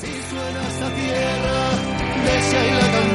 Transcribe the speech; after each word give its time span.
Si 0.00 0.06
suena 0.06 0.62
esta 0.68 0.88
tierra, 0.94 1.70
desea 2.24 2.80
cantar, 2.80 3.07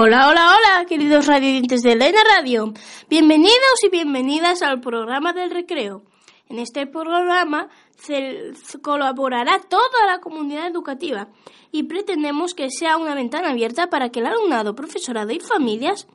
Hola, 0.00 0.28
hola, 0.28 0.54
hola, 0.54 0.86
queridos 0.86 1.26
radiantes 1.26 1.82
de 1.82 1.92
Elena 1.92 2.20
Radio. 2.36 2.72
Bienvenidos 3.10 3.82
y 3.82 3.88
bienvenidas 3.88 4.62
al 4.62 4.80
programa 4.80 5.32
del 5.32 5.50
recreo. 5.50 6.04
En 6.48 6.60
este 6.60 6.86
programa 6.86 7.68
ce- 7.96 8.52
colaborará 8.80 9.58
toda 9.68 10.06
la 10.06 10.20
comunidad 10.20 10.68
educativa 10.68 11.30
y 11.72 11.82
pretendemos 11.82 12.54
que 12.54 12.70
sea 12.70 12.96
una 12.96 13.16
ventana 13.16 13.50
abierta 13.50 13.90
para 13.90 14.10
que 14.10 14.20
el 14.20 14.26
alumnado, 14.26 14.76
profesorado 14.76 15.32
y 15.32 15.40
familias 15.40 16.06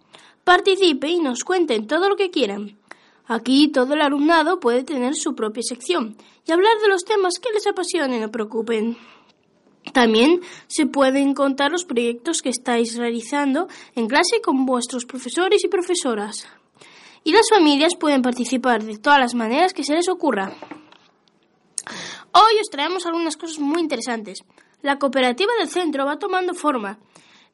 participe 0.45 1.09
y 1.09 1.19
nos 1.19 1.43
cuenten 1.43 1.85
todo 1.85 2.07
lo 2.07 2.15
que 2.15 2.31
quieran. 2.31 2.77
Aquí 3.25 3.67
todo 3.67 3.95
el 3.95 4.01
alumnado 4.01 4.61
puede 4.61 4.83
tener 4.83 5.13
su 5.15 5.35
propia 5.35 5.61
sección 5.63 6.15
y 6.47 6.53
hablar 6.53 6.77
de 6.81 6.87
los 6.87 7.03
temas 7.03 7.33
que 7.41 7.51
les 7.53 7.67
apasionen 7.67 8.23
o 8.23 8.31
preocupen. 8.31 8.95
También 9.91 10.41
se 10.67 10.85
pueden 10.85 11.33
contar 11.33 11.71
los 11.71 11.83
proyectos 11.85 12.41
que 12.41 12.49
estáis 12.49 12.95
realizando 12.97 13.67
en 13.95 14.07
clase 14.07 14.41
con 14.41 14.65
vuestros 14.65 15.05
profesores 15.05 15.63
y 15.63 15.67
profesoras. 15.67 16.47
Y 17.23 17.31
las 17.33 17.47
familias 17.49 17.95
pueden 17.99 18.21
participar 18.21 18.83
de 18.83 18.97
todas 18.97 19.19
las 19.19 19.35
maneras 19.35 19.73
que 19.73 19.83
se 19.83 19.93
les 19.93 20.07
ocurra. 20.09 20.53
Hoy 22.31 22.59
os 22.61 22.69
traemos 22.69 23.05
algunas 23.05 23.37
cosas 23.37 23.59
muy 23.59 23.81
interesantes. 23.81 24.43
La 24.81 24.97
cooperativa 24.99 25.51
del 25.59 25.69
centro 25.69 26.05
va 26.05 26.17
tomando 26.19 26.53
forma. 26.53 26.97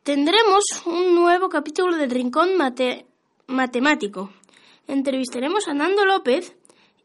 Tendremos 0.03 0.63
un 0.85 1.15
nuevo 1.15 1.49
capítulo 1.49 1.97
del 1.97 2.09
Rincón 2.09 2.55
Mate- 2.57 3.05
Matemático. 3.47 4.31
Entrevistaremos 4.87 5.67
a 5.67 5.73
Nando 5.73 6.05
López 6.05 6.55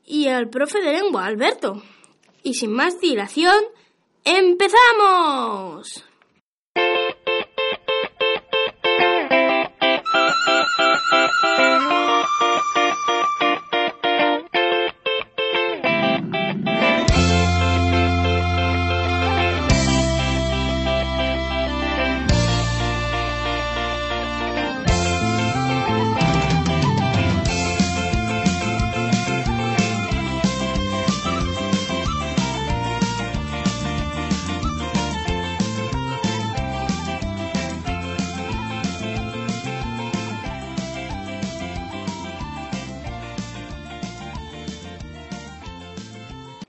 y 0.06 0.28
al 0.28 0.48
profe 0.48 0.80
de 0.80 0.92
lengua, 0.92 1.26
Alberto. 1.26 1.82
Y 2.42 2.54
sin 2.54 2.72
más 2.72 3.00
dilación, 3.00 3.56
¡empezamos! 4.24 6.04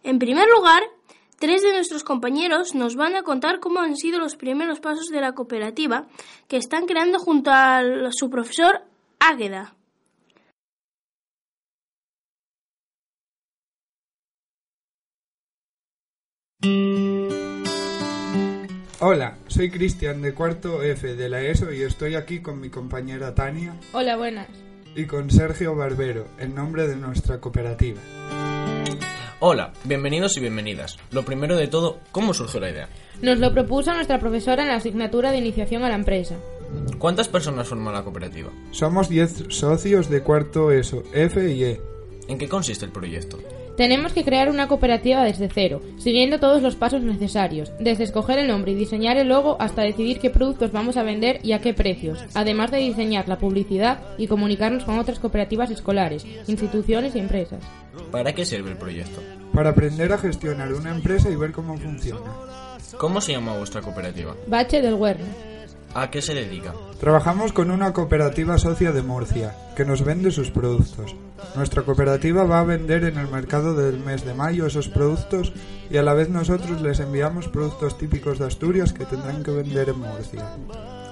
En 0.05 0.19
primer 0.19 0.47
lugar, 0.47 0.83
tres 1.39 1.63
de 1.63 1.73
nuestros 1.73 2.03
compañeros 2.03 2.75
nos 2.75 2.95
van 2.95 3.15
a 3.15 3.23
contar 3.23 3.59
cómo 3.59 3.79
han 3.79 3.95
sido 3.97 4.19
los 4.19 4.35
primeros 4.35 4.79
pasos 4.79 5.07
de 5.07 5.19
la 5.19 5.31
cooperativa 5.33 6.05
que 6.47 6.57
están 6.57 6.85
creando 6.85 7.17
junto 7.17 7.49
a 7.51 7.81
su 8.11 8.29
profesor 8.29 8.83
Águeda. 9.17 9.73
Hola, 18.99 19.37
soy 19.47 19.69
Cristian 19.71 20.21
de 20.21 20.33
cuarto 20.33 20.81
F 20.83 21.15
de 21.15 21.29
la 21.29 21.41
ESO 21.41 21.71
y 21.73 21.81
estoy 21.81 22.15
aquí 22.15 22.41
con 22.41 22.59
mi 22.59 22.69
compañera 22.69 23.35
Tania 23.35 23.75
Hola, 23.91 24.17
buenas. 24.17 24.47
y 24.95 25.05
con 25.05 25.29
Sergio 25.29 25.75
Barbero, 25.75 26.27
en 26.39 26.55
nombre 26.55 26.87
de 26.87 26.95
nuestra 26.95 27.39
cooperativa. 27.41 27.99
Hola, 29.41 29.73
bienvenidos 29.83 30.37
y 30.37 30.39
bienvenidas. 30.39 30.97
Lo 31.11 31.25
primero 31.25 31.57
de 31.57 31.67
todo, 31.67 31.99
¿cómo 32.13 32.33
surgió 32.33 32.61
la 32.61 32.69
idea? 32.69 32.89
Nos 33.21 33.37
lo 33.37 33.53
propuso 33.53 33.93
nuestra 33.93 34.17
profesora 34.17 34.63
en 34.63 34.69
la 34.69 34.75
asignatura 34.75 35.31
de 35.31 35.39
iniciación 35.39 35.83
a 35.83 35.89
la 35.89 35.95
empresa. 35.95 36.37
¿Cuántas 36.99 37.27
personas 37.27 37.67
forman 37.67 37.93
la 37.93 38.03
cooperativa? 38.03 38.49
Somos 38.71 39.09
10 39.09 39.47
socios 39.49 40.09
de 40.09 40.21
cuarto 40.21 40.71
ESO, 40.71 41.03
F 41.13 41.51
y 41.51 41.65
E. 41.65 41.81
¿En 42.29 42.37
qué 42.37 42.47
consiste 42.47 42.85
el 42.85 42.93
proyecto? 42.93 43.37
Tenemos 43.77 44.13
que 44.13 44.23
crear 44.23 44.49
una 44.49 44.69
cooperativa 44.69 45.23
desde 45.23 45.49
cero, 45.53 45.81
siguiendo 45.97 46.39
todos 46.39 46.61
los 46.61 46.77
pasos 46.77 47.01
necesarios, 47.01 47.73
desde 47.77 48.05
escoger 48.05 48.39
el 48.39 48.47
nombre 48.47 48.71
y 48.71 48.75
diseñar 48.75 49.17
el 49.17 49.27
logo 49.27 49.57
hasta 49.59 49.81
decidir 49.81 50.19
qué 50.19 50.29
productos 50.29 50.71
vamos 50.71 50.95
a 50.95 51.03
vender 51.03 51.39
y 51.43 51.51
a 51.51 51.59
qué 51.59 51.73
precios, 51.73 52.23
además 52.35 52.71
de 52.71 52.77
diseñar 52.77 53.27
la 53.27 53.37
publicidad 53.37 53.99
y 54.17 54.27
comunicarnos 54.27 54.85
con 54.85 54.97
otras 54.97 55.19
cooperativas 55.19 55.71
escolares, 55.71 56.25
instituciones 56.47 57.15
y 57.15 57.19
empresas. 57.19 57.63
¿Para 58.11 58.33
qué 58.33 58.45
sirve 58.45 58.71
el 58.71 58.77
proyecto? 58.77 59.21
Para 59.53 59.71
aprender 59.71 60.13
a 60.13 60.17
gestionar 60.17 60.73
una 60.73 60.91
empresa 60.91 61.29
y 61.29 61.35
ver 61.35 61.51
cómo 61.51 61.77
funciona. 61.77 62.31
¿Cómo 62.97 63.19
se 63.19 63.33
llama 63.33 63.57
vuestra 63.57 63.81
cooperativa? 63.81 64.35
Bache 64.47 64.81
del 64.81 64.93
Huerno. 64.93 65.25
¿A 65.93 66.09
qué 66.09 66.21
se 66.21 66.33
dedica? 66.33 66.73
Trabajamos 66.99 67.51
con 67.51 67.71
una 67.71 67.91
cooperativa 67.91 68.57
socia 68.57 68.93
de 68.93 69.01
Murcia, 69.01 69.53
que 69.75 69.85
nos 69.85 70.03
vende 70.03 70.31
sus 70.31 70.49
productos. 70.49 71.15
Nuestra 71.55 71.83
cooperativa 71.83 72.43
va 72.43 72.61
a 72.61 72.63
vender 72.63 73.03
en 73.03 73.17
el 73.17 73.27
mercado 73.27 73.75
del 73.75 73.99
mes 73.99 74.25
de 74.25 74.33
mayo 74.33 74.65
esos 74.65 74.87
productos 74.87 75.53
y 75.89 75.97
a 75.97 76.03
la 76.03 76.13
vez 76.13 76.29
nosotros 76.29 76.81
les 76.81 76.99
enviamos 76.99 77.47
productos 77.47 77.97
típicos 77.97 78.39
de 78.39 78.45
Asturias 78.45 78.93
que 78.93 79.05
tendrán 79.05 79.43
que 79.43 79.51
vender 79.51 79.89
en 79.89 79.99
Murcia. 79.99 80.45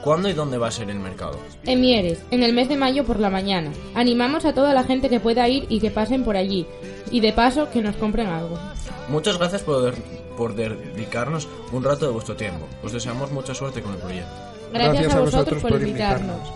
¿Cuándo 0.03 0.27
y 0.27 0.33
dónde 0.33 0.57
va 0.57 0.67
a 0.67 0.71
ser 0.71 0.89
el 0.89 0.99
mercado? 0.99 1.39
En 1.65 1.79
Mieres, 1.79 2.19
en 2.29 2.43
el 2.43 2.53
mes 2.53 2.67
de 2.67 2.75
mayo 2.75 3.05
por 3.05 3.19
la 3.19 3.29
mañana. 3.29 3.71
Animamos 3.95 4.43
a 4.43 4.53
toda 4.53 4.73
la 4.73 4.83
gente 4.83 5.09
que 5.09 5.21
pueda 5.21 5.47
ir 5.47 5.65
y 5.69 5.79
que 5.79 5.91
pasen 5.91 6.25
por 6.25 6.35
allí. 6.35 6.67
Y 7.09 7.21
de 7.21 7.31
paso, 7.31 7.69
que 7.71 7.81
nos 7.81 7.95
compren 7.95 8.27
algo. 8.27 8.59
Muchas 9.07 9.37
gracias 9.37 9.61
por, 9.61 9.93
por 10.35 10.55
dedicarnos 10.55 11.47
un 11.71 11.83
rato 11.83 12.05
de 12.05 12.11
vuestro 12.11 12.35
tiempo. 12.35 12.67
Os 12.83 12.91
deseamos 12.91 13.31
mucha 13.31 13.53
suerte 13.53 13.81
con 13.81 13.93
el 13.93 13.99
proyecto. 13.99 14.33
Gracias, 14.73 15.13
a, 15.13 15.19
vosotros 15.19 15.61
por, 15.61 15.81
invitarnos. 15.81 16.51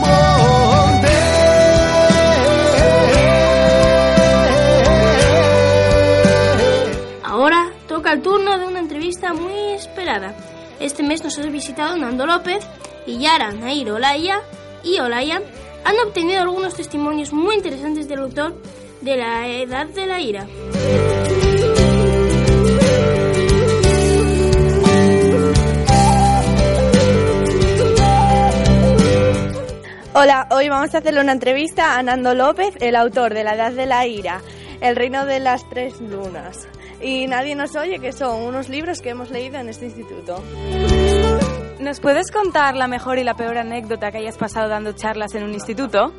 Ahora 0.00 1.37
toca 8.08 8.16
el 8.16 8.22
turno 8.22 8.58
de 8.58 8.66
una 8.66 8.78
entrevista 8.78 9.34
muy 9.34 9.74
esperada. 9.74 10.34
Este 10.80 11.02
mes 11.02 11.22
nos 11.22 11.38
ha 11.38 11.42
visitado 11.42 11.94
Nando 11.96 12.26
López 12.26 12.66
y 13.06 13.18
Yara, 13.18 13.52
Nair, 13.52 13.90
Olaya 13.90 14.40
y 14.82 14.98
Olaya 14.98 15.42
han 15.84 15.98
obtenido 16.06 16.40
algunos 16.40 16.74
testimonios 16.74 17.34
muy 17.34 17.56
interesantes 17.56 18.08
del 18.08 18.20
autor 18.20 18.54
de 19.02 19.16
la 19.16 19.46
Edad 19.48 19.86
de 19.88 20.06
la 20.06 20.20
Ira. 20.20 20.46
Hola, 30.14 30.48
hoy 30.50 30.68
vamos 30.70 30.94
a 30.94 30.98
hacerle 30.98 31.20
una 31.20 31.32
entrevista 31.32 31.98
a 31.98 32.02
Nando 32.02 32.34
López, 32.34 32.74
el 32.80 32.96
autor 32.96 33.34
de 33.34 33.44
La 33.44 33.54
Edad 33.54 33.72
de 33.72 33.86
la 33.86 34.06
Ira, 34.06 34.40
El 34.80 34.96
Reino 34.96 35.26
de 35.26 35.40
las 35.40 35.68
Tres 35.68 36.00
Lunas. 36.00 36.68
Y 37.00 37.26
Nadie 37.26 37.54
nos 37.54 37.76
oye, 37.76 37.98
que 37.98 38.12
son 38.12 38.42
unos 38.42 38.68
libros 38.68 39.00
que 39.00 39.10
hemos 39.10 39.30
leído 39.30 39.58
en 39.58 39.68
este 39.68 39.86
instituto. 39.86 40.42
¿Nos 41.80 42.00
puedes 42.00 42.30
contar 42.30 42.74
la 42.74 42.88
mejor 42.88 43.18
y 43.18 43.24
la 43.24 43.34
peor 43.34 43.56
anécdota 43.56 44.10
que 44.10 44.18
hayas 44.18 44.36
pasado 44.36 44.68
dando 44.68 44.92
charlas 44.92 45.34
en 45.34 45.44
un 45.44 45.54
instituto? 45.54 46.12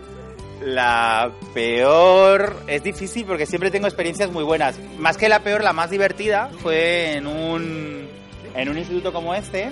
La 0.61 1.31
peor 1.53 2.63
es 2.67 2.83
difícil 2.83 3.25
porque 3.25 3.45
siempre 3.45 3.71
tengo 3.71 3.87
experiencias 3.87 4.31
muy 4.31 4.43
buenas. 4.43 4.79
Más 4.97 5.17
que 5.17 5.29
la 5.29 5.39
peor, 5.41 5.63
la 5.63 5.73
más 5.73 5.89
divertida 5.89 6.49
fue 6.61 7.13
en 7.13 7.27
un, 7.27 8.07
en 8.55 8.69
un 8.69 8.77
instituto 8.77 9.11
como 9.13 9.33
este. 9.33 9.69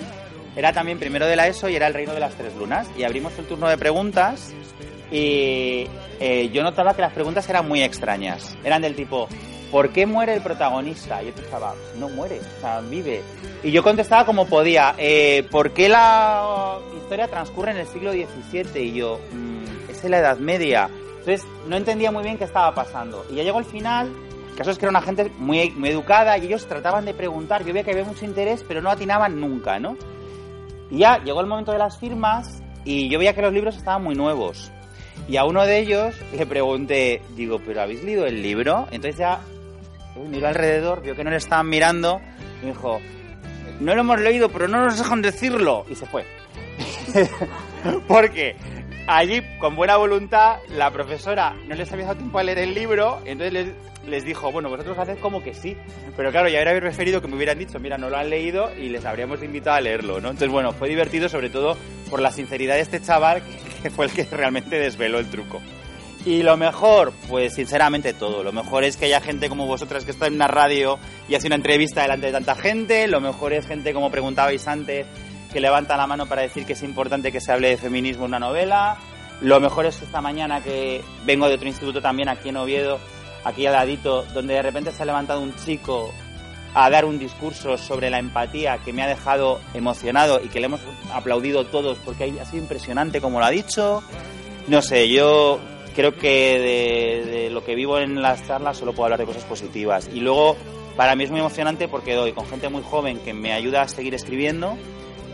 Era 0.56 0.72
también 0.72 0.98
primero 0.98 1.26
de 1.26 1.36
la 1.36 1.46
ESO 1.46 1.68
y 1.68 1.76
era 1.76 1.86
el 1.86 1.94
Reino 1.94 2.12
de 2.14 2.20
las 2.20 2.34
Tres 2.34 2.54
Lunas. 2.56 2.88
Y 2.96 3.04
abrimos 3.04 3.38
el 3.38 3.46
turno 3.46 3.68
de 3.68 3.78
preguntas 3.78 4.52
Y 5.10 5.86
eh, 6.20 6.50
yo 6.52 6.62
notaba 6.62 6.94
que 6.94 7.02
las 7.02 7.12
preguntas 7.12 7.48
eran 7.48 7.66
muy 7.66 7.82
extrañas. 7.82 8.56
Eran 8.64 8.82
del 8.82 8.94
tipo, 8.94 9.28
¿por 9.70 9.90
qué 9.90 10.06
muere 10.06 10.34
el 10.34 10.40
protagonista? 10.42 11.22
Yo 11.22 11.32
pensaba, 11.32 11.74
no 11.98 12.08
muere, 12.08 12.40
o 12.40 12.60
sea, 12.60 12.80
vive. 12.80 13.22
Y 13.62 13.70
yo 13.70 13.82
contestaba 13.82 14.24
como 14.24 14.46
podía, 14.46 14.94
eh, 14.98 15.46
¿por 15.50 15.72
qué 15.72 15.88
la 15.88 16.78
historia 16.96 17.28
transcurre 17.28 17.72
en 17.72 17.78
el 17.78 17.86
siglo 17.86 18.12
XVII? 18.12 18.82
Y 18.82 18.92
yo, 18.94 19.18
"Mm, 19.32 19.90
es 19.90 20.04
en 20.04 20.10
la 20.10 20.18
Edad 20.18 20.38
Media. 20.38 20.88
Entonces 21.18 21.46
no 21.66 21.76
entendía 21.76 22.10
muy 22.10 22.22
bien 22.22 22.38
qué 22.38 22.44
estaba 22.44 22.74
pasando. 22.74 23.24
Y 23.30 23.36
ya 23.36 23.42
llegó 23.42 23.58
el 23.58 23.64
final, 23.64 24.10
el 24.50 24.56
caso 24.56 24.70
es 24.70 24.78
que 24.78 24.86
era 24.86 24.90
una 24.90 25.02
gente 25.02 25.30
muy, 25.38 25.70
muy 25.70 25.90
educada 25.90 26.38
y 26.38 26.46
ellos 26.46 26.66
trataban 26.66 27.04
de 27.04 27.14
preguntar. 27.14 27.64
Yo 27.64 27.72
veía 27.72 27.84
que 27.84 27.90
había 27.92 28.04
mucho 28.04 28.24
interés, 28.24 28.64
pero 28.66 28.80
no 28.80 28.90
atinaban 28.90 29.40
nunca, 29.40 29.78
¿no? 29.78 29.96
Y 30.90 30.98
ya 30.98 31.18
llegó 31.22 31.40
el 31.40 31.46
momento 31.46 31.72
de 31.72 31.78
las 31.78 31.98
firmas 31.98 32.62
y 32.84 33.08
yo 33.08 33.18
veía 33.18 33.34
que 33.34 33.42
los 33.42 33.52
libros 33.52 33.76
estaban 33.76 34.02
muy 34.02 34.14
nuevos. 34.14 34.72
Y 35.28 35.36
a 35.36 35.44
uno 35.44 35.66
de 35.66 35.78
ellos 35.78 36.14
le 36.32 36.46
pregunté, 36.46 37.22
digo, 37.36 37.60
¿pero 37.64 37.82
habéis 37.82 38.02
leído 38.02 38.24
el 38.24 38.42
libro? 38.42 38.86
Entonces 38.90 39.18
ya 39.18 39.40
miró 40.16 40.48
alrededor, 40.48 41.02
vio 41.02 41.14
que 41.14 41.24
no 41.24 41.30
le 41.30 41.36
estaban 41.36 41.68
mirando 41.68 42.20
y 42.62 42.66
dijo, 42.66 43.00
no 43.80 43.94
lo 43.94 44.00
hemos 44.00 44.20
leído, 44.20 44.48
pero 44.48 44.68
no 44.68 44.84
nos 44.84 44.98
dejan 44.98 45.22
decirlo. 45.22 45.84
Y 45.88 45.94
se 45.94 46.06
fue. 46.06 46.24
Porque 48.08 48.56
allí, 49.06 49.42
con 49.58 49.76
buena 49.76 49.96
voluntad, 49.96 50.58
la 50.68 50.90
profesora 50.90 51.54
no 51.66 51.74
les 51.74 51.92
había 51.92 52.06
dado 52.06 52.16
tiempo 52.16 52.38
a 52.38 52.42
leer 52.42 52.58
el 52.58 52.74
libro, 52.74 53.20
entonces 53.24 53.52
les, 53.52 53.68
les 54.06 54.24
dijo, 54.24 54.50
bueno, 54.50 54.68
vosotros 54.68 54.98
haced 54.98 55.18
como 55.18 55.42
que 55.42 55.54
sí. 55.54 55.76
Pero 56.16 56.30
claro, 56.30 56.48
ya 56.48 56.58
habría 56.58 56.80
preferido 56.80 57.20
que 57.20 57.28
me 57.28 57.36
hubieran 57.36 57.58
dicho, 57.58 57.78
mira, 57.78 57.98
no 57.98 58.10
lo 58.10 58.16
han 58.16 58.30
leído 58.30 58.70
y 58.76 58.88
les 58.88 59.04
habríamos 59.04 59.42
invitado 59.42 59.76
a 59.76 59.80
leerlo, 59.80 60.20
¿no? 60.20 60.30
Entonces, 60.30 60.50
bueno, 60.50 60.72
fue 60.72 60.88
divertido 60.88 61.28
sobre 61.28 61.50
todo 61.50 61.76
por 62.10 62.20
la 62.20 62.32
sinceridad 62.32 62.74
de 62.74 62.80
este 62.80 63.00
chaval, 63.00 63.42
que 63.82 63.90
fue 63.90 64.06
el 64.06 64.12
que 64.12 64.24
realmente 64.24 64.76
desveló 64.76 65.18
el 65.18 65.30
truco. 65.30 65.60
Y 66.28 66.42
lo 66.42 66.58
mejor, 66.58 67.14
pues 67.26 67.54
sinceramente 67.54 68.12
todo. 68.12 68.44
Lo 68.44 68.52
mejor 68.52 68.84
es 68.84 68.98
que 68.98 69.06
haya 69.06 69.18
gente 69.18 69.48
como 69.48 69.64
vosotras 69.64 70.04
que 70.04 70.10
está 70.10 70.26
en 70.26 70.34
una 70.34 70.46
radio 70.46 70.98
y 71.26 71.34
hace 71.34 71.46
una 71.46 71.56
entrevista 71.56 72.02
delante 72.02 72.26
de 72.26 72.32
tanta 72.32 72.54
gente. 72.54 73.08
Lo 73.08 73.18
mejor 73.18 73.54
es 73.54 73.66
gente 73.66 73.94
como 73.94 74.10
preguntabais 74.10 74.68
antes, 74.68 75.06
que 75.50 75.58
levanta 75.58 75.96
la 75.96 76.06
mano 76.06 76.26
para 76.26 76.42
decir 76.42 76.66
que 76.66 76.74
es 76.74 76.82
importante 76.82 77.32
que 77.32 77.40
se 77.40 77.50
hable 77.50 77.70
de 77.70 77.78
feminismo 77.78 78.26
en 78.26 78.32
una 78.32 78.40
novela. 78.40 78.98
Lo 79.40 79.58
mejor 79.58 79.86
es 79.86 80.02
esta 80.02 80.20
mañana 80.20 80.62
que 80.62 81.02
vengo 81.24 81.48
de 81.48 81.54
otro 81.54 81.66
instituto 81.66 82.02
también 82.02 82.28
aquí 82.28 82.50
en 82.50 82.58
Oviedo, 82.58 82.98
aquí 83.44 83.64
al 83.64 83.72
ladito, 83.72 84.24
donde 84.34 84.52
de 84.52 84.60
repente 84.60 84.92
se 84.92 85.04
ha 85.04 85.06
levantado 85.06 85.40
un 85.40 85.56
chico 85.56 86.12
a 86.74 86.90
dar 86.90 87.06
un 87.06 87.18
discurso 87.18 87.78
sobre 87.78 88.10
la 88.10 88.18
empatía 88.18 88.76
que 88.84 88.92
me 88.92 89.02
ha 89.02 89.08
dejado 89.08 89.62
emocionado 89.72 90.42
y 90.44 90.48
que 90.48 90.60
le 90.60 90.66
hemos 90.66 90.82
aplaudido 91.10 91.64
todos 91.64 91.96
porque 92.04 92.34
ha 92.38 92.44
sido 92.44 92.62
impresionante 92.62 93.22
como 93.22 93.38
lo 93.38 93.46
ha 93.46 93.50
dicho. 93.50 94.02
No 94.66 94.82
sé, 94.82 95.08
yo 95.08 95.58
creo 95.98 96.14
que 96.14 96.60
de, 97.26 97.28
de, 97.28 97.50
lo 97.50 97.64
que 97.64 97.74
vivo 97.74 97.98
en 97.98 98.22
las 98.22 98.46
charlas 98.46 98.76
solo 98.76 98.92
puedo 98.92 99.06
hablar 99.06 99.18
de 99.18 99.26
cosas 99.26 99.42
positivas. 99.42 100.08
Y 100.14 100.20
luego, 100.20 100.56
para 100.96 101.16
mí 101.16 101.24
es 101.24 101.30
muy 101.32 101.40
emocionante 101.40 101.88
porque 101.88 102.14
doy 102.14 102.30
con 102.30 102.46
gente 102.46 102.68
muy 102.68 102.84
joven 102.84 103.18
que 103.18 103.34
me 103.34 103.52
ayuda 103.52 103.82
a 103.82 103.88
seguir 103.88 104.14
escribiendo 104.14 104.78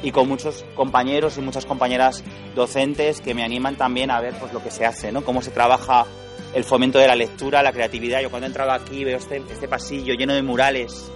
y 0.02 0.10
con 0.10 0.26
muchos 0.26 0.64
compañeros 0.74 1.36
y 1.36 1.42
muchas 1.42 1.66
compañeras 1.66 2.24
docentes 2.54 3.20
que 3.20 3.34
me 3.34 3.44
animan 3.44 3.76
también 3.76 4.10
a 4.10 4.22
ver 4.22 4.32
pues 4.40 4.54
lo 4.54 4.62
que 4.62 4.70
se 4.70 4.86
hace, 4.86 5.12
¿no? 5.12 5.22
Cómo 5.22 5.42
se 5.42 5.50
trabaja 5.50 6.06
el 6.54 6.64
fomento 6.64 6.98
de 6.98 7.08
la 7.08 7.14
lectura, 7.14 7.62
la 7.62 7.72
creatividad. 7.72 8.22
Yo 8.22 8.30
cuando 8.30 8.46
he 8.46 8.48
entrado 8.48 8.72
aquí 8.72 9.04
veo 9.04 9.18
este, 9.18 9.42
este 9.50 9.68
pasillo 9.68 10.14
lleno 10.14 10.32
de 10.32 10.42
murales, 10.42 11.12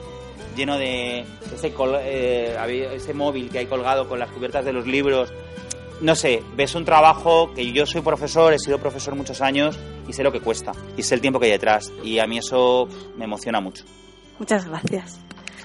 lleno 0.57 0.77
de 0.77 1.25
ese, 1.55 1.73
eh, 2.03 2.93
ese 2.95 3.15
móvil 3.15 3.49
que 3.49 3.61
hay 3.61 3.67
colgado 3.67 4.11
con 4.11 4.19
las 4.19 4.31
cubiertas 4.31 4.67
de 4.67 4.75
los 4.75 4.87
libros, 4.87 5.33
no 6.01 6.15
sé, 6.15 6.43
ves 6.57 6.75
un 6.75 6.85
trabajo 6.85 7.53
que 7.55 7.73
yo 7.73 7.87
soy 7.87 8.03
profesor, 8.03 8.53
he 8.53 8.59
sido 8.59 8.79
profesor 8.79 9.15
muchos 9.15 9.41
años 9.41 9.79
y 10.07 10.13
sé 10.13 10.23
lo 10.23 10.33
que 10.33 10.41
cuesta 10.41 10.73
y 10.97 11.03
sé 11.03 11.15
el 11.15 11.21
tiempo 11.21 11.41
que 11.41 11.47
hay 11.47 11.53
detrás 11.53 11.93
y 12.03 12.19
a 12.19 12.27
mí 12.27 12.39
eso 12.39 12.89
me 13.17 13.25
emociona 13.25 13.61
mucho. 13.61 13.85
Muchas 14.39 14.67
gracias. 14.67 15.21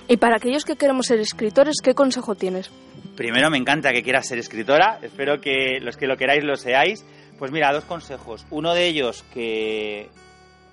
Y 0.07 0.17
para 0.17 0.37
aquellos 0.37 0.65
que 0.65 0.75
queremos 0.75 1.05
ser 1.05 1.19
escritores, 1.19 1.77
¿qué 1.81 1.93
consejo 1.93 2.35
tienes? 2.35 2.71
Primero 3.15 3.49
me 3.49 3.57
encanta 3.57 3.93
que 3.93 4.03
quieras 4.03 4.27
ser 4.27 4.39
escritora, 4.39 4.99
espero 5.01 5.39
que 5.39 5.79
los 5.79 5.97
que 5.97 6.07
lo 6.07 6.17
queráis 6.17 6.43
lo 6.43 6.55
seáis. 6.55 7.05
Pues 7.37 7.51
mira, 7.51 7.73
dos 7.73 7.85
consejos. 7.85 8.45
Uno 8.51 8.73
de 8.73 8.87
ellos, 8.87 9.23
que 9.33 10.09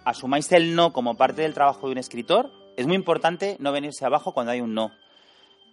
asumáis 0.05 0.51
el 0.53 0.75
no 0.75 0.93
como 0.93 1.17
parte 1.17 1.43
del 1.43 1.55
trabajo 1.55 1.87
de 1.87 1.93
un 1.93 1.99
escritor. 1.99 2.51
Es 2.77 2.87
muy 2.87 2.97
importante 2.97 3.57
no 3.61 3.73
venirse 3.73 4.05
abajo 4.05 4.33
cuando 4.33 4.53
hay 4.53 4.61
un 4.61 4.75
no. 4.75 4.91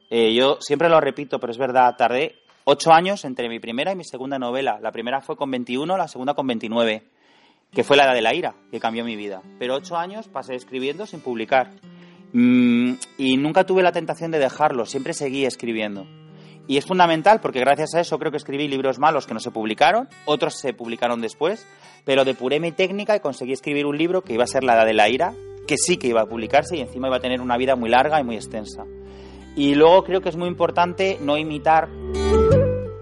Eh, 0.10 0.34
yo 0.34 0.58
siempre 0.60 0.90
lo 0.90 1.00
repito, 1.00 1.40
pero 1.40 1.52
es 1.52 1.58
verdad, 1.58 1.96
tardé 1.98 2.36
ocho 2.70 2.92
años 2.92 3.24
entre 3.24 3.48
mi 3.48 3.60
primera 3.60 3.94
y 3.94 3.96
mi 3.96 4.04
segunda 4.04 4.38
novela. 4.38 4.78
La 4.82 4.92
primera 4.92 5.22
fue 5.22 5.38
con 5.38 5.50
21, 5.50 5.96
la 5.96 6.10
segunda 6.10 6.34
con 6.34 6.46
29, 6.48 7.02
que 7.72 7.84
fue 7.86 7.96
la 7.96 8.04
edad 8.04 8.14
de 8.14 8.22
la 8.22 8.34
ira, 8.34 8.56
que 8.70 8.82
cambió 8.82 9.06
mi 9.06 9.16
vida. 9.16 9.42
Pero 9.58 9.76
ocho 9.76 9.96
años 9.96 10.28
pasé 10.28 10.56
escribiendo 10.56 11.06
sin 11.06 11.22
publicar. 11.22 11.72
Mm, 12.34 12.96
y 13.18 13.38
nunca 13.38 13.64
tuve 13.64 13.84
la 13.84 13.94
tentación 13.94 14.32
de 14.32 14.40
dejarlo, 14.40 14.86
siempre 14.86 15.14
seguí 15.14 15.46
escribiendo. 15.46 16.06
Y 16.68 16.76
es 16.76 16.86
fundamental 16.86 17.40
porque 17.40 17.62
gracias 17.62 17.96
a 17.96 18.02
eso 18.02 18.20
creo 18.20 18.32
que 18.32 18.38
escribí 18.38 18.68
libros 18.68 19.00
malos 19.00 19.28
que 19.28 19.34
no 19.34 19.40
se 19.40 19.52
publicaron, 19.52 20.10
otros 20.26 20.60
se 20.60 20.74
publicaron 20.74 21.22
después, 21.22 21.66
pero 22.04 22.26
depuré 22.26 22.60
mi 22.60 22.74
técnica 22.74 23.16
y 23.16 23.22
conseguí 23.22 23.54
escribir 23.54 23.86
un 23.86 23.98
libro 23.98 24.24
que 24.24 24.34
iba 24.34 24.44
a 24.44 24.48
ser 24.48 24.66
La 24.66 24.74
Edad 24.74 24.86
de 24.86 24.94
la 24.94 25.08
Ira, 25.08 25.34
que 25.66 25.78
sí 25.78 25.96
que 25.96 26.08
iba 26.08 26.20
a 26.20 26.26
publicarse 26.26 26.76
y 26.76 26.82
encima 26.82 27.08
iba 27.08 27.16
a 27.16 27.22
tener 27.22 27.40
una 27.40 27.56
vida 27.56 27.78
muy 27.78 27.90
larga 27.90 28.20
y 28.20 28.26
muy 28.26 28.36
extensa. 28.36 28.84
Y 29.58 29.74
luego 29.74 30.04
creo 30.04 30.22
que 30.22 30.30
es 30.30 30.36
muy 30.36 30.48
importante 30.48 31.18
no 31.20 31.36
imitar 31.36 31.90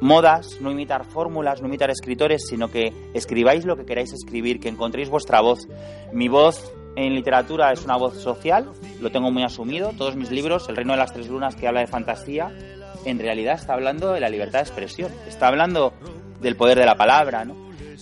modas, 0.02 0.60
no 0.62 0.72
imitar 0.72 1.06
fórmulas, 1.06 1.62
no 1.62 1.68
imitar 1.68 1.90
escritores, 1.90 2.48
sino 2.48 2.70
que 2.70 2.94
escribáis 3.14 3.66
lo 3.66 3.76
que 3.76 3.86
queráis 3.86 4.14
escribir, 4.14 4.60
que 4.60 4.70
encontréis 4.70 5.10
vuestra 5.10 5.42
voz. 5.42 5.68
Mi 6.12 6.28
voz 6.28 6.72
en 6.96 7.14
literatura 7.14 7.72
es 7.72 7.84
una 7.84 7.98
voz 7.98 8.16
social, 8.22 8.72
lo 9.02 9.12
tengo 9.12 9.32
muy 9.32 9.44
asumido. 9.44 9.92
Todos 9.98 10.16
mis 10.16 10.32
libros, 10.32 10.70
El 10.70 10.76
Reino 10.76 10.94
de 10.94 11.00
las 11.00 11.14
Tres 11.14 11.28
Lunas, 11.28 11.56
que 11.56 11.68
habla 11.68 11.82
de 11.82 11.88
fantasía, 11.88 12.52
en 13.06 13.20
realidad 13.20 13.56
está 13.56 13.74
hablando 13.74 14.14
de 14.14 14.20
la 14.20 14.30
libertad 14.30 14.60
de 14.60 14.64
expresión, 14.64 15.12
está 15.28 15.48
hablando 15.48 15.94
del 16.42 16.56
poder 16.56 16.78
de 16.80 16.86
la 16.86 16.96
palabra. 16.96 17.46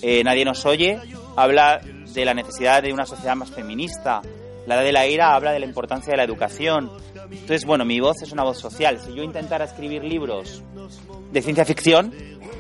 Eh, 0.01 0.23
Nadie 0.23 0.45
nos 0.45 0.65
oye, 0.65 0.99
habla 1.35 1.81
de 2.13 2.25
la 2.25 2.33
necesidad 2.33 2.83
de 2.83 2.93
una 2.93 3.05
sociedad 3.05 3.35
más 3.35 3.51
feminista. 3.51 4.21
La 4.67 4.75
edad 4.75 4.83
de 4.83 4.91
la 4.93 5.07
ira 5.07 5.35
habla 5.35 5.51
de 5.51 5.59
la 5.59 5.65
importancia 5.65 6.11
de 6.11 6.17
la 6.17 6.23
educación. 6.23 6.91
Entonces, 7.31 7.65
bueno, 7.65 7.83
mi 7.83 7.99
voz 7.99 8.21
es 8.21 8.31
una 8.31 8.43
voz 8.43 8.59
social. 8.59 8.99
Si 8.99 9.13
yo 9.13 9.23
intentara 9.23 9.65
escribir 9.65 10.03
libros 10.03 10.63
de 11.33 11.41
ciencia 11.41 11.65
ficción, 11.65 12.13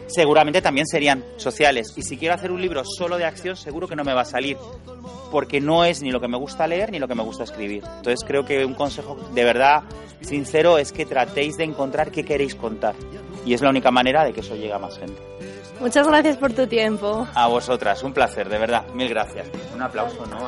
seguramente 0.07 0.61
también 0.61 0.87
serían 0.87 1.23
sociales. 1.37 1.93
Y 1.95 2.01
si 2.01 2.17
quiero 2.17 2.35
hacer 2.35 2.51
un 2.51 2.61
libro 2.61 2.83
solo 2.83 3.17
de 3.17 3.25
acción, 3.25 3.55
seguro 3.55 3.87
que 3.87 3.95
no 3.95 4.03
me 4.03 4.13
va 4.13 4.21
a 4.21 4.25
salir. 4.25 4.57
Porque 5.31 5.61
no 5.61 5.85
es 5.85 6.01
ni 6.01 6.11
lo 6.11 6.19
que 6.19 6.27
me 6.27 6.37
gusta 6.37 6.67
leer 6.67 6.91
ni 6.91 6.99
lo 6.99 7.07
que 7.07 7.15
me 7.15 7.23
gusta 7.23 7.43
escribir. 7.43 7.83
Entonces 7.97 8.19
creo 8.25 8.45
que 8.45 8.65
un 8.65 8.73
consejo 8.73 9.17
de 9.33 9.43
verdad 9.43 9.83
sincero 10.21 10.77
es 10.77 10.91
que 10.91 11.05
tratéis 11.05 11.57
de 11.57 11.63
encontrar 11.63 12.11
qué 12.11 12.23
queréis 12.23 12.55
contar. 12.55 12.95
Y 13.45 13.53
es 13.53 13.61
la 13.61 13.69
única 13.69 13.91
manera 13.91 14.23
de 14.23 14.33
que 14.33 14.41
eso 14.41 14.55
llegue 14.55 14.73
a 14.73 14.79
más 14.79 14.97
gente. 14.97 15.21
Muchas 15.79 16.07
gracias 16.07 16.37
por 16.37 16.53
tu 16.53 16.67
tiempo. 16.67 17.27
A 17.33 17.47
vosotras, 17.47 18.03
un 18.03 18.13
placer, 18.13 18.47
de 18.47 18.57
verdad. 18.57 18.85
Mil 18.93 19.09
gracias. 19.09 19.47
Un 19.73 19.81
aplauso, 19.81 20.25
¿no? 20.27 20.47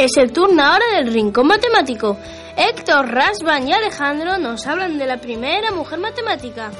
Es 0.00 0.16
el 0.16 0.32
turno 0.32 0.62
ahora 0.62 0.86
del 0.96 1.12
Rincón 1.12 1.46
Matemático. 1.46 2.16
Héctor, 2.56 3.06
Rasban 3.06 3.68
y 3.68 3.74
Alejandro 3.74 4.38
nos 4.38 4.66
hablan 4.66 4.96
de 4.96 5.06
la 5.06 5.20
primera 5.20 5.72
mujer 5.72 5.98
matemática. 5.98 6.70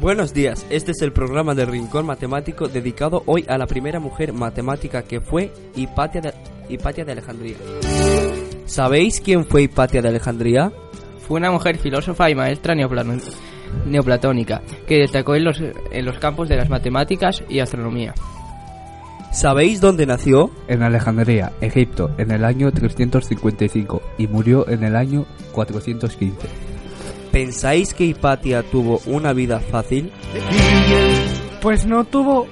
Buenos 0.00 0.32
días, 0.32 0.64
este 0.70 0.92
es 0.92 1.02
el 1.02 1.12
programa 1.12 1.54
del 1.54 1.66
Rincón 1.66 2.06
Matemático 2.06 2.68
dedicado 2.68 3.22
hoy 3.26 3.44
a 3.48 3.58
la 3.58 3.66
primera 3.66 4.00
mujer 4.00 4.32
matemática 4.32 5.02
que 5.02 5.20
fue 5.20 5.52
Hipatia 5.76 6.22
de, 6.22 6.34
Hipatia 6.70 7.04
de 7.04 7.12
Alejandría. 7.12 7.56
¿Sabéis 8.64 9.20
quién 9.20 9.44
fue 9.44 9.64
Hipatia 9.64 10.00
de 10.00 10.08
Alejandría? 10.08 10.72
Fue 11.32 11.40
una 11.40 11.50
mujer 11.50 11.78
filósofa 11.78 12.28
y 12.28 12.34
maestra 12.34 12.74
neoplatónica 13.86 14.60
que 14.86 14.98
destacó 14.98 15.34
en 15.34 15.44
los, 15.44 15.62
en 15.62 16.04
los 16.04 16.18
campos 16.18 16.46
de 16.46 16.56
las 16.56 16.68
matemáticas 16.68 17.42
y 17.48 17.60
astronomía. 17.60 18.12
¿Sabéis 19.32 19.80
dónde 19.80 20.04
nació? 20.04 20.50
En 20.68 20.82
Alejandría, 20.82 21.52
Egipto, 21.62 22.10
en 22.18 22.32
el 22.32 22.44
año 22.44 22.70
355 22.70 24.02
y 24.18 24.26
murió 24.26 24.68
en 24.68 24.84
el 24.84 24.94
año 24.94 25.24
415. 25.52 26.36
¿Pensáis 27.32 27.94
que 27.94 28.04
Hipatia 28.04 28.62
tuvo 28.62 29.00
una 29.06 29.32
vida 29.32 29.58
fácil? 29.58 30.12
Pues 31.62 31.86
no 31.86 32.04
tuvo... 32.04 32.46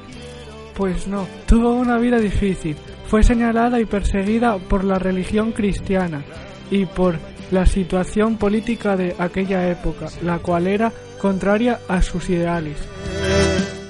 Pues 0.75 1.07
no, 1.07 1.27
tuvo 1.47 1.75
una 1.75 1.99
vida 1.99 2.19
difícil. 2.19 2.77
Fue 3.09 3.23
señalada 3.23 3.79
y 3.79 3.85
perseguida 3.85 4.57
por 4.57 4.85
la 4.85 4.99
religión 4.99 5.53
cristiana 5.53 6.25
y 6.71 6.87
por 6.87 7.19
la 7.51 7.67
situación 7.67 8.37
política 8.37 8.97
de 8.97 9.15
aquella 9.19 9.69
época, 9.69 10.09
la 10.23 10.39
cual 10.39 10.67
era 10.67 10.93
contraria 11.21 11.81
a 11.89 12.03
sus 12.03 12.31
ideales. 12.31 12.77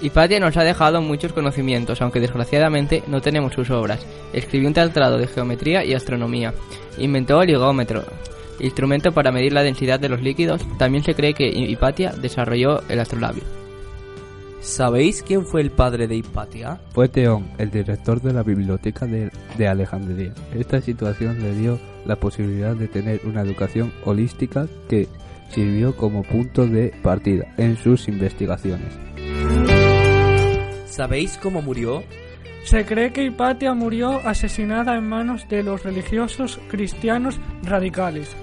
Hipatia 0.03 0.41
nos 0.41 0.57
ha 0.57 0.65
dejado 0.65 1.03
muchos 1.03 1.33
conocimientos, 1.33 2.01
aunque 2.01 2.21
desgraciadamente 2.21 3.03
no 3.07 3.21
tenemos 3.21 3.53
sus 3.53 3.71
obras. 3.71 4.05
Escribió 4.33 4.69
un 4.69 4.75
tratado 4.75 5.19
de 5.19 5.27
geometría 5.27 5.85
y 5.85 5.93
astronomía. 5.93 6.55
Inventó 6.99 7.43
el 7.43 7.51
higómetro, 7.51 8.05
instrumento 8.61 9.13
para 9.13 9.31
medir 9.31 9.53
la 9.53 9.63
densidad 9.63 10.01
de 10.01 10.09
los 10.09 10.23
líquidos. 10.23 10.67
También 10.79 11.05
se 11.05 11.15
cree 11.15 11.35
que 11.35 11.49
Hipatia 11.49 12.13
desarrolló 12.13 12.81
el 12.89 12.99
astrolabio. 12.99 13.43
¿Sabéis 14.63 15.23
quién 15.23 15.47
fue 15.47 15.61
el 15.61 15.71
padre 15.71 16.07
de 16.07 16.17
Hipatia? 16.17 16.81
Fue 16.93 17.09
Teón, 17.09 17.51
el 17.59 17.71
director 17.71 18.21
de 18.21 18.33
la 18.33 18.43
biblioteca 18.43 19.07
de, 19.07 19.31
de 19.57 19.69
Alejandría. 19.69 20.33
Esta 20.55 20.81
situación 20.81 21.43
le 21.43 21.55
dio 21.55 21.79
la 22.05 22.17
posibilidad 22.17 22.75
de 22.75 22.89
tener 22.89 23.21
una 23.25 23.43
educación 23.43 23.93
holística 24.05 24.67
que 24.89 25.09
sirvió 25.51 25.97
como 25.97 26.23
punto 26.23 26.67
de 26.67 26.93
partida 27.03 27.53
en 27.57 27.77
sus 27.77 28.09
investigaciones. 28.09 28.95
¿Sabéis 30.87 31.39
cómo 31.43 31.63
murió? 31.63 32.03
Se 32.65 32.85
cree 32.85 33.13
que 33.13 33.25
Hipatia 33.25 33.75
murió 33.75 34.21
asesinada 34.27 34.97
en 34.97 35.09
manos 35.09 35.49
de 35.49 35.63
los 35.63 35.83
religiosos 35.83 36.61
cristianos 36.69 37.41
radicales. 37.63 38.37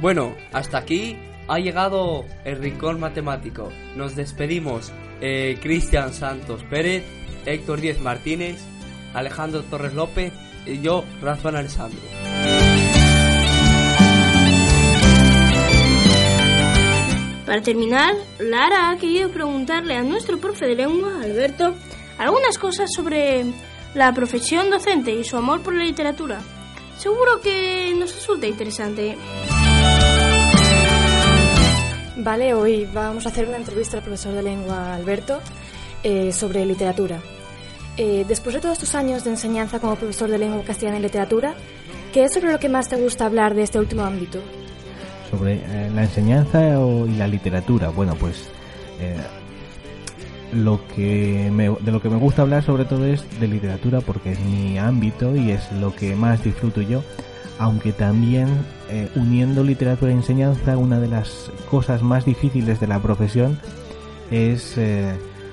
Bueno, 0.00 0.34
hasta 0.52 0.78
aquí 0.78 1.16
ha 1.46 1.58
llegado 1.58 2.24
el 2.44 2.58
rincón 2.58 2.98
matemático. 2.98 3.70
Nos 3.96 4.16
despedimos. 4.16 4.92
Eh, 5.20 5.58
Cristian 5.62 6.12
Santos 6.12 6.64
Pérez, 6.64 7.04
Héctor 7.46 7.80
Díez 7.80 8.00
Martínez, 8.00 8.60
Alejandro 9.14 9.62
Torres 9.62 9.94
López 9.94 10.32
y 10.66 10.80
yo, 10.80 11.04
Rafael 11.20 11.56
Alessandro. 11.56 12.00
Para 17.46 17.60
terminar, 17.60 18.14
Lara 18.38 18.90
ha 18.90 18.96
querido 18.96 19.28
preguntarle 19.30 19.94
a 19.94 20.02
nuestro 20.02 20.38
profe 20.38 20.66
de 20.66 20.74
lengua, 20.74 21.20
Alberto, 21.22 21.74
algunas 22.16 22.56
cosas 22.56 22.90
sobre 22.90 23.44
la 23.94 24.14
profesión 24.14 24.70
docente 24.70 25.10
y 25.10 25.22
su 25.22 25.36
amor 25.36 25.60
por 25.62 25.74
la 25.74 25.84
literatura. 25.84 26.40
Seguro 26.96 27.42
que 27.42 27.94
nos 27.98 28.14
resulta 28.14 28.46
interesante. 28.46 29.18
Vale, 32.16 32.54
hoy 32.54 32.88
vamos 32.92 33.26
a 33.26 33.28
hacer 33.28 33.48
una 33.48 33.58
entrevista 33.58 33.98
al 33.98 34.02
profesor 34.02 34.32
de 34.32 34.42
lengua 34.42 34.94
Alberto 34.94 35.40
eh, 36.02 36.32
sobre 36.32 36.64
literatura. 36.64 37.20
Eh, 37.96 38.24
después 38.26 38.54
de 38.54 38.60
todos 38.62 38.78
tus 38.78 38.94
años 38.94 39.24
de 39.24 39.30
enseñanza 39.30 39.78
como 39.78 39.96
profesor 39.96 40.30
de 40.30 40.38
lengua 40.38 40.62
castellana 40.64 40.98
y 40.98 41.02
literatura, 41.02 41.54
¿qué 42.12 42.24
es 42.24 42.32
sobre 42.34 42.52
lo 42.52 42.58
que 42.58 42.68
más 42.68 42.88
te 42.88 42.96
gusta 42.96 43.26
hablar 43.26 43.54
de 43.54 43.62
este 43.62 43.78
último 43.78 44.02
ámbito? 44.02 44.38
Sobre 45.30 45.54
eh, 45.54 45.90
la 45.94 46.02
enseñanza 46.02 46.78
o, 46.78 47.06
y 47.06 47.12
la 47.16 47.26
literatura. 47.26 47.88
Bueno, 47.88 48.14
pues 48.16 48.48
eh, 49.00 49.16
lo 50.52 50.80
que 50.94 51.50
me- 51.52 51.70
de 51.70 51.90
lo 51.92 52.00
que 52.02 52.10
me 52.10 52.16
gusta 52.16 52.42
hablar 52.42 52.62
sobre 52.62 52.84
todo 52.84 53.06
es 53.06 53.24
de 53.40 53.48
literatura 53.48 54.00
porque 54.02 54.32
es 54.32 54.40
mi 54.40 54.78
ámbito 54.78 55.34
y 55.34 55.50
es 55.52 55.70
lo 55.72 55.94
que 55.94 56.14
más 56.14 56.44
disfruto 56.44 56.82
yo. 56.82 57.02
Aunque 57.58 57.92
también 57.92 58.48
eh, 58.90 59.08
uniendo 59.14 59.62
literatura 59.62 60.10
y 60.10 60.14
enseñanza, 60.14 60.76
una 60.76 60.98
de 61.00 61.08
las 61.08 61.50
cosas 61.70 62.02
más 62.02 62.24
difíciles 62.24 62.80
de 62.80 62.86
la 62.86 62.98
profesión 63.00 63.58
es 64.30 64.76
eh, 64.78 65.12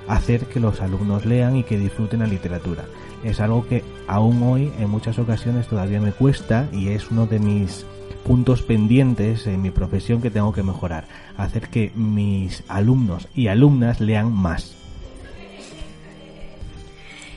hacer 0.09 0.47
que 0.47 0.59
los 0.59 0.81
alumnos 0.81 1.25
lean 1.25 1.55
y 1.55 1.63
que 1.63 1.77
disfruten 1.77 2.19
la 2.19 2.27
literatura. 2.27 2.85
Es 3.23 3.39
algo 3.39 3.65
que 3.67 3.83
aún 4.07 4.41
hoy 4.43 4.71
en 4.79 4.89
muchas 4.89 5.19
ocasiones 5.19 5.67
todavía 5.67 6.01
me 6.01 6.11
cuesta 6.11 6.67
y 6.73 6.89
es 6.89 7.11
uno 7.11 7.27
de 7.27 7.39
mis 7.39 7.85
puntos 8.25 8.63
pendientes 8.63 9.45
en 9.47 9.61
mi 9.61 9.69
profesión 9.69 10.21
que 10.21 10.31
tengo 10.31 10.51
que 10.51 10.63
mejorar. 10.63 11.05
Hacer 11.37 11.69
que 11.69 11.91
mis 11.95 12.63
alumnos 12.67 13.27
y 13.35 13.47
alumnas 13.47 14.01
lean 14.01 14.33
más. 14.33 14.75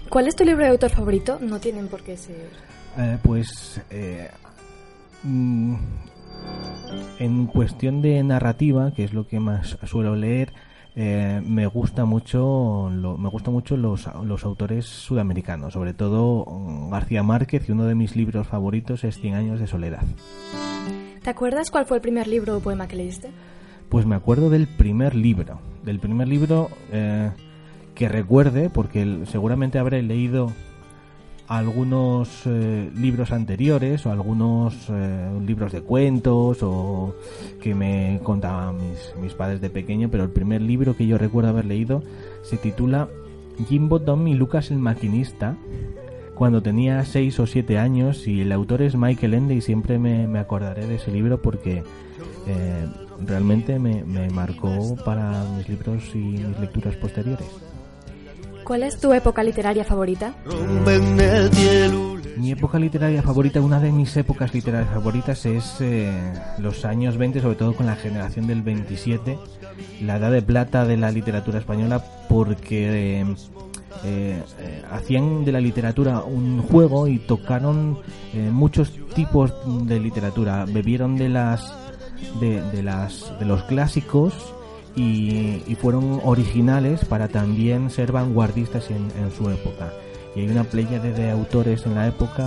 ¿Cuál 0.09 0.29
es 0.29 0.37
tu 0.37 0.45
libro 0.45 0.64
de 0.64 0.71
autor 0.71 0.91
favorito? 0.91 1.38
No 1.41 1.61
tienen 1.61 1.88
por 1.88 2.02
qué 2.02 2.17
ser. 2.17 2.50
Eh, 2.99 3.19
pues 3.23 3.81
eh, 3.91 4.31
mm, 5.23 5.75
en 7.19 7.47
cuestión 7.47 8.02
de 8.02 8.23
narrativa, 8.23 8.93
que 8.93 9.05
es 9.05 9.12
lo 9.12 9.26
que 9.26 9.41
más 9.41 9.79
suelo 9.85 10.17
leer, 10.17 10.52
eh, 10.95 11.41
me 11.47 11.67
gusta 11.67 12.05
mucho 12.05 12.91
lo- 12.93 13.17
me 13.19 13.29
gusta 13.29 13.51
mucho 13.51 13.77
los, 13.77 14.09
los 14.25 14.45
autores 14.45 14.85
sudamericanos, 14.87 15.73
sobre 15.73 15.95
todo 15.95 16.45
mm, 16.47 16.91
García 16.91 17.23
Márquez 17.23 17.69
y 17.69 17.73
uno 17.73 17.85
de 17.85 17.95
mis 17.95 18.15
libros 18.17 18.47
favoritos 18.47 19.05
es 19.05 19.19
Cien 19.19 19.35
años 19.35 19.59
de 19.61 19.67
soledad. 19.67 20.03
¿Te 21.23 21.31
acuerdas 21.31 21.71
cuál 21.71 21.87
fue 21.87 21.97
el 21.99 22.03
primer 22.03 22.27
libro 22.27 22.57
o 22.57 22.61
poema 22.61 22.89
que 22.89 22.97
leíste? 22.97 23.31
Pues 23.89 24.07
me 24.07 24.17
acuerdo 24.17 24.51
del 24.51 24.67
primer 24.67 25.15
libro, 25.15 25.61
del 25.85 26.01
primer 26.01 26.27
libro 26.29 26.69
eh, 26.91 27.31
que 27.95 28.09
recuerde, 28.09 28.71
porque 28.71 29.25
seguramente 29.27 29.79
habré 29.79 30.03
leído 30.03 30.51
algunos 31.49 32.43
eh, 32.47 32.91
libros 32.97 33.33
anteriores 33.33 34.07
o 34.07 34.11
algunos 34.11 34.75
eh, 34.89 35.31
libros 35.47 35.73
de 35.73 35.83
cuentos 35.83 36.59
o 36.63 37.15
que 37.61 37.75
me 37.75 38.21
contaban 38.23 38.77
mis, 38.77 39.15
mis 39.21 39.35
padres 39.35 39.61
de 39.61 39.71
pequeño, 39.71 40.09
pero 40.11 40.25
el 40.25 40.31
primer 40.31 40.63
libro 40.63 40.97
que 40.97 41.07
yo 41.07 41.19
recuerdo 41.19 41.51
haber 41.51 41.67
leído 41.67 42.03
se 42.43 42.57
titula 42.57 43.09
Jimbo 43.69 44.01
Tom 44.01 44.27
y 44.29 44.35
Lucas 44.35 44.71
el 44.71 44.79
maquinista 44.79 45.57
cuando 46.35 46.63
tenía 46.63 47.05
6 47.05 47.41
o 47.41 47.47
7 47.47 47.79
años 47.79 48.27
y 48.27 48.41
el 48.41 48.53
autor 48.53 48.83
es 48.83 48.97
Michael 48.97 49.35
Ende 49.35 49.55
y 49.55 49.61
siempre 49.61 49.99
me, 49.99 50.27
me 50.27 50.39
acordaré 50.39 50.87
de 50.87 50.97
ese 50.97 51.11
libro 51.11 51.41
porque 51.41 51.83
eh, 52.47 52.87
realmente 53.25 53.79
me, 53.79 54.05
me 54.05 54.31
marcó 54.31 54.97
para 55.05 55.45
mis 55.57 55.69
libros 55.69 56.03
y 56.15 56.19
mis 56.19 56.59
lecturas 56.59 56.97
posteriores. 56.97 57.47
¿Cuál 58.64 58.85
es 58.85 58.99
tu 58.99 59.12
época 59.12 59.42
literaria 59.42 59.85
favorita? 59.85 60.35
Mi 62.37 62.50
época 62.50 62.78
literaria 62.78 63.23
favorita, 63.23 63.61
una 63.61 63.81
de 63.81 63.92
mis 63.92 64.16
épocas 64.16 64.54
literarias 64.54 64.92
favoritas 64.92 65.45
es 65.47 65.76
eh, 65.81 66.11
los 66.59 66.85
años 66.85 67.16
20, 67.16 67.40
sobre 67.40 67.57
todo 67.57 67.75
con 67.75 67.87
la 67.87 67.97
generación 67.97 68.47
del 68.47 68.62
27, 68.62 69.38
la 70.02 70.16
edad 70.16 70.33
de 70.33 70.42
plata 70.42 70.85
de 70.85 70.97
la 70.97 71.11
literatura 71.11 71.59
española, 71.59 72.04
porque 72.28 73.25
eh, 74.04 74.42
eh, 74.59 74.83
hacían 74.90 75.45
de 75.45 75.52
la 75.52 75.61
literatura 75.61 76.23
un 76.23 76.62
juego 76.62 77.07
y 77.07 77.19
tocaron 77.19 77.99
eh, 78.35 78.50
muchos 78.50 78.92
tipos 79.14 79.52
de 79.87 80.00
literatura, 80.00 80.64
bebieron 80.64 81.16
de 81.16 81.28
las 81.28 81.73
de, 82.40 82.62
de 82.71 82.83
las 82.83 83.33
de 83.38 83.45
los 83.45 83.64
clásicos 83.64 84.33
y, 84.95 85.63
y 85.67 85.75
fueron 85.75 86.21
originales 86.25 87.05
para 87.05 87.29
también 87.29 87.91
ser 87.91 88.13
vanguardistas 88.13 88.91
en, 88.91 89.11
en 89.19 89.31
su 89.37 89.49
época. 89.51 89.93
Y 90.35 90.41
hay 90.41 90.49
una 90.49 90.65
playa 90.65 90.99
de, 90.99 91.31
autores 91.31 91.85
en 91.87 91.95
la 91.95 92.07
época, 92.07 92.43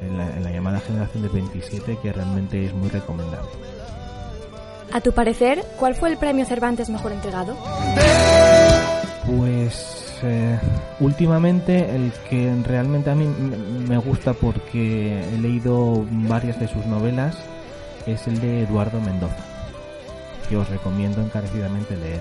en 0.00 0.16
la, 0.16 0.36
en 0.36 0.44
la 0.44 0.50
llamada 0.50 0.80
generación 0.80 1.22
de 1.22 1.28
27, 1.28 1.98
que 2.02 2.12
realmente 2.12 2.66
es 2.66 2.72
muy 2.72 2.88
recomendable. 2.88 3.50
A 4.92 5.00
tu 5.00 5.12
parecer, 5.12 5.64
¿cuál 5.78 5.94
fue 5.94 6.10
el 6.10 6.16
premio 6.16 6.44
Cervantes 6.44 6.88
mejor 6.88 7.12
entregado? 7.12 7.56
Pues 9.26 10.06
eh, 10.22 10.58
últimamente 11.00 11.94
el 11.94 12.12
que 12.30 12.54
realmente 12.64 13.10
a 13.10 13.14
mí 13.14 13.26
me 13.26 13.98
gusta 13.98 14.32
porque 14.32 15.22
he 15.28 15.38
leído 15.38 16.06
varias 16.10 16.58
de 16.60 16.68
sus 16.68 16.86
novelas 16.86 17.36
es 18.06 18.26
el 18.26 18.40
de 18.40 18.62
Eduardo 18.62 19.00
Mendoza, 19.00 19.36
que 20.48 20.56
os 20.56 20.68
recomiendo 20.68 21.20
encarecidamente 21.20 21.96
leer. 21.96 22.20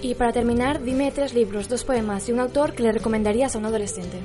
Y 0.00 0.14
para 0.14 0.32
terminar, 0.32 0.82
dime 0.82 1.10
tres 1.10 1.34
libros, 1.34 1.68
dos 1.68 1.84
poemas 1.84 2.28
y 2.28 2.32
un 2.32 2.40
autor 2.40 2.72
que 2.72 2.84
le 2.84 2.92
recomendarías 2.92 3.54
a 3.54 3.58
un 3.58 3.66
adolescente. 3.66 4.18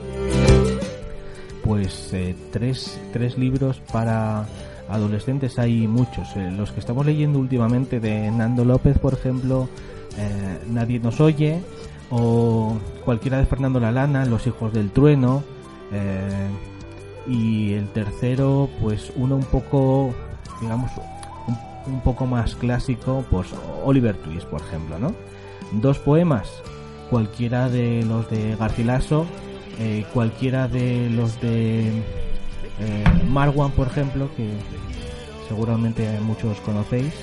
Pues 1.64 2.14
eh, 2.14 2.36
tres, 2.52 3.00
tres 3.12 3.38
libros 3.38 3.82
para 3.92 4.46
adolescentes 4.90 5.58
hay 5.58 5.88
muchos. 5.88 6.36
Eh, 6.36 6.52
los 6.52 6.72
que 6.72 6.80
estamos 6.80 7.06
leyendo 7.06 7.40
últimamente 7.40 8.00
de 8.00 8.30
Nando 8.32 8.66
López, 8.66 9.00
por 9.00 9.14
ejemplo, 9.14 9.68
eh, 10.18 10.60
Nadie 10.70 11.00
nos 11.00 11.20
oye, 11.20 11.62
o 12.12 12.78
cualquiera 13.04 13.38
de 13.38 13.46
Fernando 13.46 13.80
Lalana, 13.80 14.26
Los 14.26 14.46
hijos 14.46 14.74
del 14.74 14.92
trueno, 14.92 15.44
eh, 15.92 16.50
y 17.28 17.74
el 17.74 17.88
tercero, 17.90 18.70
pues 18.82 19.12
uno 19.16 19.36
un 19.36 19.46
poco, 19.46 20.14
digamos, 20.62 20.92
un, 21.88 22.02
poco 22.02 22.26
más 22.26 22.56
clásico, 22.56 23.26
pues 23.30 23.48
Oliver 23.84 24.16
Twist, 24.18 24.46
por 24.48 24.62
ejemplo, 24.62 25.00
¿no? 25.00 25.14
Dos 25.74 26.00
poemas, 26.00 26.50
cualquiera 27.10 27.70
de 27.70 28.04
los 28.08 28.30
de 28.30 28.56
Garcilaso, 28.56 29.26
eh, 29.80 30.06
cualquiera 30.14 30.68
de 30.68 31.10
los 31.10 31.40
de 31.42 31.88
eh, 32.80 33.04
Marwan, 33.28 33.72
por 33.72 33.88
ejemplo, 33.88 34.30
que 34.36 34.50
seguramente 35.48 36.08
muchos 36.22 36.60
conocéis, 36.62 37.14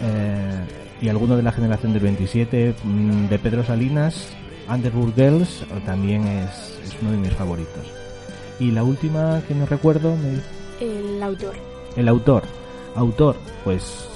eh, 0.00 0.64
y 1.00 1.08
alguno 1.08 1.36
de 1.36 1.42
la 1.42 1.52
generación 1.52 1.92
del 1.92 2.02
27, 2.02 2.74
mm, 2.84 3.26
de 3.28 3.38
Pedro 3.38 3.64
Salinas, 3.64 4.28
Underwood 4.68 5.14
Girls, 5.14 5.64
también 5.86 6.26
es, 6.26 6.78
es 6.84 6.96
uno 7.00 7.12
de 7.12 7.16
mis 7.16 7.32
favoritos. 7.32 7.86
Y 8.58 8.70
la 8.72 8.82
última 8.84 9.40
que 9.48 9.54
no 9.54 9.64
recuerdo, 9.66 10.14
me- 10.16 10.40
El 10.84 11.22
autor. 11.22 11.54
el 11.96 12.08
autor. 12.08 12.42
Autor, 13.00 13.34
pues, 13.64 14.06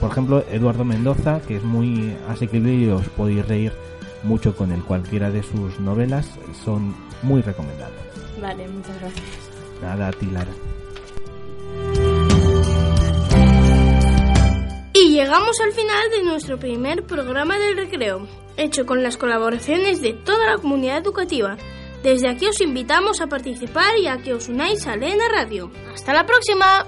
por 0.00 0.12
ejemplo, 0.12 0.44
Eduardo 0.48 0.84
Mendoza, 0.84 1.40
que 1.40 1.56
es 1.56 1.64
muy 1.64 2.16
asequible 2.28 2.72
y 2.72 2.88
os 2.88 3.08
podéis 3.08 3.46
reír 3.48 3.72
mucho 4.22 4.54
con 4.54 4.70
él. 4.70 4.84
Cualquiera 4.84 5.32
de 5.32 5.42
sus 5.42 5.80
novelas 5.80 6.30
son 6.64 6.94
muy 7.22 7.42
recomendables. 7.42 7.98
Vale, 8.40 8.68
muchas 8.68 8.96
gracias. 9.00 9.26
Nada, 9.82 10.06
a 10.06 10.12
ti, 10.12 10.26
Lara. 10.26 10.52
Y 14.94 15.10
llegamos 15.10 15.60
al 15.60 15.72
final 15.72 16.10
de 16.16 16.22
nuestro 16.22 16.60
primer 16.60 17.02
programa 17.02 17.58
del 17.58 17.76
recreo, 17.76 18.28
hecho 18.56 18.86
con 18.86 19.02
las 19.02 19.16
colaboraciones 19.16 20.00
de 20.00 20.12
toda 20.12 20.46
la 20.46 20.58
comunidad 20.58 20.98
educativa. 20.98 21.56
Desde 22.04 22.28
aquí 22.28 22.46
os 22.46 22.60
invitamos 22.60 23.20
a 23.20 23.26
participar 23.26 23.98
y 23.98 24.06
a 24.06 24.18
que 24.18 24.32
os 24.32 24.48
unáis 24.48 24.86
a 24.86 24.94
Lena 24.94 25.24
Radio. 25.28 25.72
¡Hasta 25.92 26.12
la 26.12 26.24
próxima! 26.24 26.86